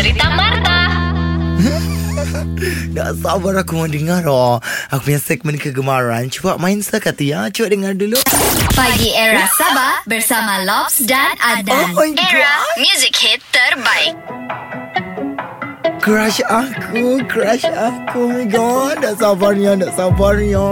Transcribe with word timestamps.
Cerita 0.00 0.32
Marta. 0.32 0.78
Tak 2.96 3.20
sabar 3.20 3.60
aku 3.60 3.76
mau 3.76 3.84
dengar 3.84 4.24
oh. 4.32 4.56
Aku 4.88 5.04
punya 5.04 5.20
segmen 5.20 5.60
kegemaran 5.60 6.32
Cuba 6.32 6.56
main 6.56 6.80
sekali 6.80 7.36
ya 7.36 7.52
Cuba 7.52 7.68
dengar 7.68 7.92
dulu 7.92 8.16
Pagi 8.72 9.12
Era 9.12 9.44
Sabah 9.44 10.00
bersama 10.08 10.64
Lobs 10.64 11.04
dan 11.04 11.36
Adan. 11.36 11.92
Oh 11.92 12.08
Era, 12.16 12.64
music 12.80 13.12
hit 13.12 13.44
terbaik. 13.52 14.16
Crush 16.00 16.40
aku 16.48 17.20
Crush 17.28 17.68
aku 17.68 18.24
Oh 18.24 18.32
my 18.32 18.48
god 18.48 19.04
Tak 19.04 19.20
sabarnya 19.20 19.76
Tak 19.84 19.92
sabarnya 20.00 20.64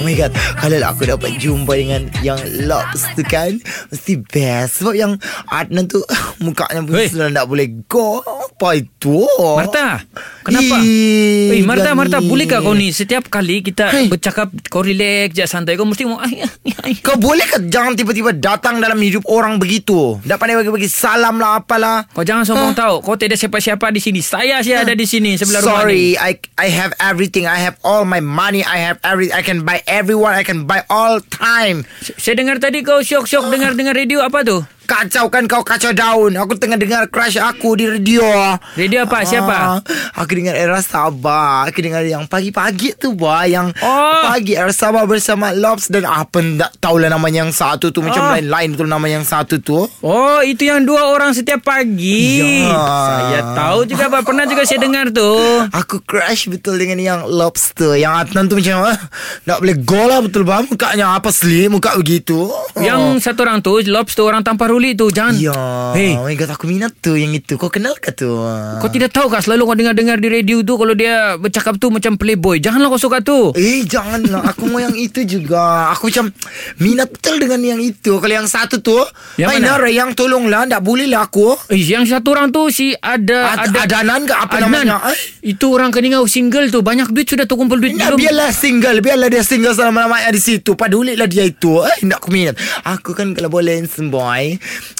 Oh 0.00 0.08
my 0.08 0.16
god. 0.16 0.32
Kalau 0.32 0.80
lah 0.80 0.96
aku 0.96 1.04
dapat 1.04 1.36
jumpa 1.36 1.76
dengan 1.76 2.08
Yang 2.24 2.64
Lobs 2.64 3.04
tu 3.12 3.20
kan 3.28 3.60
Mesti 3.92 4.24
best. 4.32 4.80
Sebab 4.80 4.96
yang 4.96 5.12
Adnan 5.52 5.92
tu 5.92 6.00
Mukanya 6.44 6.80
pun 6.80 6.96
Hei. 6.96 7.12
sudah 7.12 7.28
tak 7.28 7.44
boleh 7.44 7.68
go 7.84 8.24
Apa 8.60 8.76
itu 8.76 9.24
Marta 9.56 10.04
Kenapa 10.44 10.76
Eh 10.84 11.64
Marta 11.64 11.88
Gani. 11.88 11.96
Marta 11.96 12.18
Bolehkah 12.20 12.60
kau 12.60 12.76
ni 12.76 12.92
Setiap 12.92 13.32
kali 13.32 13.64
kita 13.64 13.88
Hei. 13.88 14.12
bercakap 14.12 14.52
Kau 14.68 14.84
relax 14.84 15.32
je 15.32 15.48
santai 15.48 15.80
Kau 15.80 15.88
mesti 15.88 16.04
mau. 16.04 16.20
Kau 17.06 17.16
boleh 17.16 17.48
ke 17.48 17.72
Jangan 17.72 17.96
tiba-tiba 17.96 18.36
datang 18.36 18.76
dalam 18.76 19.00
hidup 19.00 19.24
orang 19.32 19.56
begitu 19.56 20.20
Tak 20.28 20.36
pandai 20.36 20.60
bagi-bagi 20.60 20.92
salam 20.92 21.40
lah 21.40 21.64
apalah 21.64 22.04
Kau 22.12 22.20
jangan 22.20 22.44
sombong 22.44 22.76
tahu 22.76 23.00
Kau 23.00 23.16
tidak 23.16 23.40
siapa-siapa 23.40 23.88
di 23.88 24.00
sini 24.04 24.20
Saya 24.20 24.60
saya 24.60 24.84
ada 24.84 24.92
di 24.92 25.08
sini 25.08 25.40
Sebelah 25.40 25.64
rumah 25.64 25.80
Sorry, 25.80 26.12
ni 26.12 26.20
I 26.20 26.32
I 26.60 26.68
have 26.68 26.92
everything. 27.00 27.48
I 27.48 27.56
have 27.64 27.80
all 27.80 28.04
my 28.04 28.20
money. 28.20 28.60
I 28.60 28.84
have 28.84 29.00
every. 29.00 29.32
I 29.32 29.40
can 29.40 29.64
buy 29.64 29.80
everyone. 29.88 30.36
I 30.36 30.44
can 30.44 30.68
buy 30.68 30.84
all 30.92 31.24
time. 31.24 31.88
Saya 32.20 32.36
dengar 32.36 32.60
tadi 32.60 32.84
kau 32.84 33.00
syok-syok 33.00 33.48
Dengar-dengar 33.48 33.96
radio 33.96 34.20
apa 34.20 34.44
tu 34.44 34.60
Kacau 34.90 35.30
kan 35.30 35.46
kau 35.46 35.62
kacau 35.62 35.94
daun. 35.94 36.34
Aku 36.34 36.58
tengah 36.58 36.74
dengar 36.74 37.06
crush 37.06 37.38
aku 37.38 37.78
di 37.78 37.86
radio. 37.86 38.26
Radio 38.74 39.06
apa 39.06 39.22
Siapa 39.22 39.54
Ah, 39.54 39.78
aku 40.16 40.34
dengar 40.34 40.52
era 40.52 40.82
Sabah. 40.82 41.62
Aku 41.64 41.78
dengar 41.78 42.02
yang 42.02 42.26
pagi-pagi 42.26 42.98
tu 42.98 43.14
bah, 43.14 43.46
yang 43.46 43.70
Oh. 43.78 44.22
pagi 44.26 44.52
era 44.52 44.68
Sabah 44.68 45.06
bersama 45.06 45.52
Lobs 45.52 45.86
dan 45.86 46.02
apa 46.04 46.42
tak 46.58 46.74
tahulah 46.80 47.06
nama 47.06 47.22
yang 47.28 47.50
satu 47.50 47.88
tu 47.88 48.02
macam 48.02 48.18
Oh. 48.20 48.34
lain-lain 48.34 48.74
tu 48.74 48.82
nama 48.82 49.06
yang 49.06 49.22
satu 49.22 49.62
tu. 49.62 49.86
Oh 50.00 50.40
itu 50.40 50.64
yang 50.64 50.82
dua 50.82 51.06
orang 51.08 51.30
setiap 51.30 51.62
pagi 51.62 52.66
Ya. 52.66 52.74
Saya 52.74 53.40
tahu 53.54 53.86
juga 53.86 54.08
Pak. 54.08 54.22
Pernah 54.22 54.44
juga 54.44 54.62
saya 54.62 54.80
dengar 54.80 55.06
tu 55.08 55.30
Aku 55.70 56.00
crush 56.00 56.48
betul 56.48 56.76
dengan 56.76 56.96
yang 56.96 57.20
lobster 57.24 57.94
Yang 57.94 58.14
Adnan 58.26 58.44
tu 58.46 58.56
macam 58.56 58.76
ah, 58.84 58.98
Tak 59.44 59.58
boleh 59.58 59.76
go 59.78 60.02
lah 60.02 60.18
betul 60.18 60.42
bah 60.42 60.62
Mukanya 60.62 61.14
apa 61.14 61.28
slim 61.28 61.72
Muka 61.72 61.94
begitu 61.94 62.50
Yang 62.82 63.00
satu 63.20 63.40
orang 63.42 63.58
tu 63.58 63.76
Lobs 63.82 64.12
tu 64.12 64.22
orang 64.22 64.40
tanpa 64.40 64.66
ruli 64.66 64.92
tu 64.92 65.08
Jangan 65.08 65.36
Ya. 65.36 65.54
Hei. 65.92 66.14
Oh 66.14 66.24
my 66.24 66.34
god 66.34 66.50
aku 66.50 66.64
minat 66.64 66.96
tu 66.96 67.12
Yang 67.12 67.32
itu. 67.38 67.54
Kau 67.54 67.68
kenal 67.68 67.94
ke 67.94 68.10
tu? 68.10 68.28
Kau 68.76 68.88
tidak 68.88 69.10
tahu 69.10 69.26
kah 69.26 69.38
Selalu 69.38 69.62
kau 69.62 69.76
dengar-dengar 69.76 70.16
di 70.16 70.28
radio 70.28 70.60
tu 70.60 70.74
Kalau 70.74 70.92
dia 70.92 71.12
bercakap 71.36 71.76
tu 71.76 71.88
Macam 71.88 72.14
playboy? 72.14 72.58
Janganlah 72.58 72.88
kau 72.88 73.00
suka 73.00 73.20
tu. 73.20 73.52
Eh 73.54 73.84
jangan 73.84 74.20
lah 74.24 74.42
Aku 74.48 74.66
mau 74.66 74.78
yang 74.78 74.92
itu 74.92 75.22
juga. 75.22 75.90
Aku 75.90 76.08
macam 76.08 76.32
Minat 76.76 77.08
betul 77.10 77.38
dengan 77.38 77.60
yang 77.60 77.80
itu. 77.80 78.16
Kalau 78.16 78.34
yang 78.34 78.46
satu 78.46 78.78
tu 78.78 78.96
Yang 79.36 79.48
mana? 79.54 79.66
Nara 79.76 79.88
yang 79.88 80.10
tolong 80.12 80.46
lah 80.46 80.64
Tak 80.64 80.80
boleh 80.80 81.04
lah 81.04 81.24
aku. 81.24 81.54
Eh, 81.68 81.78
yang 81.78 82.04
satu 82.04 82.32
orang 82.32 82.48
tu 82.48 82.68
si 82.68 82.92
ada 82.94 83.54
Ad- 83.56 83.70
ada 83.70 83.78
Adanan 83.82 84.22
ke 84.22 84.32
apa 84.32 84.54
Adnan. 84.56 84.84
namanya 84.84 84.96
eh? 85.08 85.18
Itu 85.46 85.72
orang 85.72 85.90
keningau 85.90 86.24
single 86.26 86.68
tu. 86.68 86.80
Banyak 86.80 87.10
duit 87.10 87.26
sudah 87.26 87.44
tu 87.44 87.54
kumpul 87.54 87.78
duit 87.78 87.92
Nah, 87.92 88.12
biarlah 88.12 88.50
single 88.50 88.98
Biarlah 88.98 89.28
dia 89.28 89.40
single 89.40 89.72
selama-lamanya 89.72 90.30
di 90.30 90.38
situ. 90.38 90.72
Padulilah 90.72 91.26
dia 91.26 91.42
itu 91.42 91.80
Eh, 91.80 92.04
nak 92.04 92.18
aku 92.18 92.30
minat 92.30 92.54
Aku 92.86 93.12
kan 93.12 93.32
kalau 93.36 93.50
boleh 93.52 93.84
boy. 93.86 94.56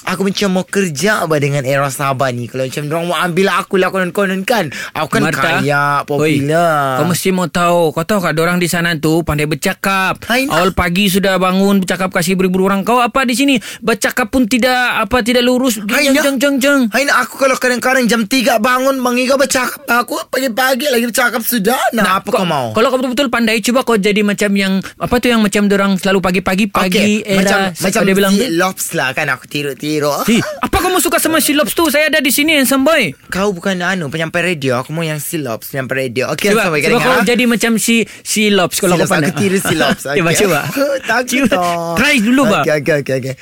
Aku 0.09 0.27
macam 0.27 0.49
mau 0.57 0.65
kerja 0.65 1.23
apa 1.23 1.37
dengan 1.39 1.63
era 1.63 1.87
Sabah 1.93 2.33
ni. 2.33 2.49
Kalau 2.49 2.65
macam 2.67 2.83
Diorang 2.89 3.07
mau 3.07 3.19
ambil 3.21 3.47
aku 3.53 3.77
lah 3.77 3.93
konon-konon 3.93 4.43
kan? 4.49 4.73
Aku 4.97 5.09
kan 5.13 5.29
Marta, 5.29 5.61
kaya 5.61 6.03
Oi, 6.03 6.41
Popular. 6.41 6.99
Kau 6.99 7.07
mesti 7.07 7.29
mau 7.31 7.47
tahu 7.47 7.93
Kau 7.93 8.03
tahu 8.03 8.19
kah 8.25 8.33
orang 8.33 8.59
di 8.59 8.67
sana 8.67 8.97
tu 8.97 9.23
Pandai 9.23 9.45
bercakap. 9.47 10.25
Awal 10.27 10.73
pagi 10.73 11.13
sudah 11.13 11.37
bangun 11.37 11.85
Bercakap 11.85 12.11
kasih 12.11 12.35
beribu 12.35 12.65
orang. 12.65 12.83
Kau 12.83 12.99
apa 12.99 13.23
di 13.29 13.37
sini? 13.37 13.55
Bercakap 13.85 14.33
pun 14.33 14.49
tidak 14.49 15.05
Apa 15.07 15.21
tidak 15.21 15.45
lurus. 15.45 15.79
Hai, 15.85 16.11
Jeng 16.11 16.17
jeng 16.17 16.37
jeng 16.41 16.57
jeng. 16.59 16.81
Hai 16.91 17.05
nak 17.07 17.29
aku 17.29 17.37
kalau 17.39 17.55
kadang-kadang 17.61 18.09
jam 18.09 18.25
3 18.25 18.59
bangun 18.59 18.99
Bang 19.05 19.21
Iga 19.21 19.37
bercakap. 19.37 19.85
Aku 19.87 20.17
pagi-pagi 20.33 20.89
lagi 20.89 21.07
bercakap 21.07 21.45
sudah 21.45 21.79
Nah, 21.93 22.23
apa 22.23 22.29
kau, 22.31 22.47
mau? 22.49 22.73
Kalau 22.73 22.87
kau 22.89 22.99
betul-betul 22.99 23.29
pandai 23.29 23.61
Cuba 23.61 23.85
kau 23.85 23.99
jadi 23.99 24.25
macam 24.25 24.51
yang 24.57 24.81
Apa 24.97 25.21
tu 25.21 25.29
yang 25.29 25.45
macam 25.45 25.69
orang 25.71 26.01
selalu 26.01 26.19
pagi-pagi 26.23 26.65
Pagi 26.71 27.23
Okey, 27.23 27.27
era 27.27 27.50
macam 27.51 27.75
macam 27.75 28.01
dia 28.03 28.15
bilang 28.15 28.33
si 28.33 28.47
Lobs 28.53 28.87
lah 28.93 29.11
kan 29.11 29.27
aku 29.27 29.45
tiru-tiru. 29.45 30.13
Eh, 30.25 30.39
apa 30.39 30.77
kamu 30.79 30.99
suka 30.99 31.19
sama 31.19 31.39
si 31.39 31.53
Lobs 31.53 31.73
tu? 31.73 31.87
Saya 31.87 32.07
ada 32.07 32.19
di 32.19 32.31
sini 32.31 32.55
handsome 32.55 32.83
boy. 32.83 33.11
Kau 33.29 33.51
bukan 33.51 33.75
anu 33.77 34.07
penyampai 34.07 34.55
radio, 34.55 34.79
aku 34.79 34.91
mau 34.91 35.03
yang 35.03 35.19
si 35.19 35.37
Lobs 35.37 35.69
penyampai 35.69 36.07
radio. 36.07 36.31
Okey, 36.31 36.51
sampai 36.53 36.81
cuba 36.81 36.97
kadang 36.97 37.01
kau 37.01 37.27
jadi 37.27 37.45
macam 37.45 37.73
si 37.77 37.97
si 38.23 38.49
Lobs 38.49 38.79
kalau 38.79 38.95
Si 38.95 39.01
kau 39.01 39.11
pandai. 39.11 39.31
aku 39.31 39.39
tiru 39.39 39.59
si 39.59 39.75
Lobs. 39.75 40.03
Okey. 40.11 40.23
cuba. 40.37 40.61
Takut. 41.11 41.51
Try 41.97 42.15
dulu, 42.19 42.43
ba. 42.47 42.61
Okey, 42.63 43.03
okey, 43.03 43.15
okey. 43.19 43.35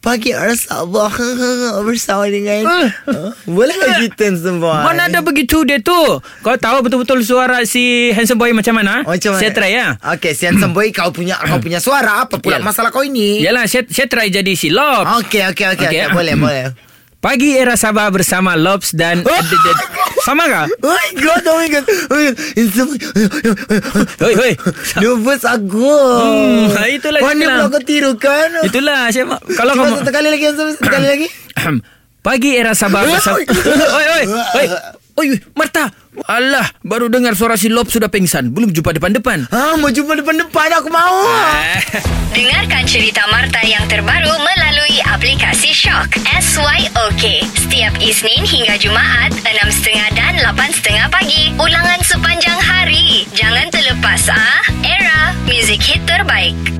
Pagi 0.00 0.34
hari 0.34 0.58
Sabah 0.58 1.12
bersama 1.86 2.26
dengan 2.26 2.66
uh, 2.66 3.30
Boleh 3.46 3.74
ke 3.74 4.08
kita 4.08 4.34
semua 4.34 4.82
Mana 4.82 5.06
ada 5.06 5.22
begitu 5.22 5.62
dia 5.62 5.78
tu? 5.78 5.94
Kau 6.42 6.56
tahu 6.58 6.82
betul-betul 6.82 7.22
suara 7.22 7.62
si 7.62 8.10
handsome 8.10 8.40
boy 8.40 8.50
macam 8.50 8.74
mana? 8.74 9.06
Macam 9.06 9.30
mana? 9.36 9.40
Saya 9.40 9.50
try 9.54 9.70
ya. 9.70 9.86
Okey, 10.16 10.32
Sian 10.34 10.58
Semboy 10.58 10.90
kau 10.90 11.14
punya 11.14 11.38
kau 11.38 11.62
punya 11.62 11.78
suara 11.78 12.26
apa 12.26 12.42
pula 12.42 12.58
Yalah. 12.58 12.66
masalah 12.66 12.90
kau 12.90 13.06
ini? 13.06 13.38
Yalah, 13.40 13.70
saya, 13.70 13.86
saya 13.86 14.10
try 14.10 14.26
jadi 14.26 14.52
si 14.58 14.74
Lobs. 14.74 15.22
Okey, 15.22 15.46
okey, 15.54 15.66
okey, 15.76 15.86
Okey. 15.86 15.98
okey, 16.02 16.14
boleh, 16.14 16.34
boleh. 16.34 16.64
Pagi 17.20 17.52
era 17.52 17.76
Sabah 17.76 18.08
bersama 18.08 18.56
Lobs 18.56 18.96
dan 18.96 19.20
sama 19.20 19.44
Oh 20.20 20.34
my 20.34 20.46
god, 21.16 21.42
oh 21.46 21.56
my 21.56 21.68
god. 21.68 21.84
Oh 22.10 22.16
my 22.16 22.28
god. 22.28 22.34
Hoi, 24.20 24.32
hoi. 24.36 24.52
Nervous 24.98 25.42
aku. 25.42 25.80
Hmm, 25.80 26.68
itulah 26.90 27.20
Kau 27.20 27.32
ni 27.32 27.42
itulah. 27.42 27.56
pula 27.56 27.72
kau 27.72 27.82
tiru 27.82 28.10
kan? 28.16 28.50
Itulah 28.60 29.08
saya 29.08 29.24
ma- 29.24 29.42
kalau 29.50 29.72
kamu 29.72 29.96
satu 29.98 30.12
kali 30.12 30.28
lagi, 30.28 30.44
satu 30.50 30.76
kali 30.78 31.08
lagi. 31.08 31.28
Pagi 32.20 32.50
era 32.52 32.76
Sabah 32.76 33.00
Oi 33.00 33.16
oi 33.96 34.06
oi 34.20 34.66
Oi 35.16 35.26
Marta 35.56 35.88
Alah 36.26 36.66
baru 36.82 37.06
dengar 37.06 37.38
suara 37.38 37.54
si 37.54 37.70
Lob 37.70 37.86
sudah 37.86 38.10
pingsan 38.10 38.50
Belum 38.50 38.74
jumpa 38.74 38.90
depan-depan 38.94 39.46
Ah, 39.54 39.78
mau 39.78 39.90
jumpa 39.94 40.18
depan-depan 40.18 40.68
aku 40.82 40.88
mau. 40.90 41.26
Dengarkan 42.36 42.86
cerita 42.86 43.26
Marta 43.30 43.58
yang 43.66 43.82
terbaru 43.90 44.30
melalui 44.30 45.02
aplikasi 45.02 45.74
Shock. 45.74 46.14
SYOK. 46.30 47.24
Setiap 47.58 47.94
Isnin 47.98 48.46
hingga 48.46 48.78
Jumaat, 48.78 49.34
6.30 49.42 50.14
dan 50.14 50.38
8.30 50.38 51.10
pagi. 51.10 51.50
Ulangan 51.58 52.00
sepanjang 52.06 52.58
hari. 52.58 53.26
Jangan 53.34 53.68
terlepas 53.74 54.30
ah. 54.30 54.62
Era, 54.86 55.34
music 55.44 55.82
hit 55.82 56.02
terbaik. 56.06 56.79